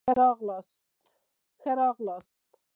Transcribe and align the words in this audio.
ښه 0.05 1.71
را 1.79 1.89
غلاست 2.01 2.49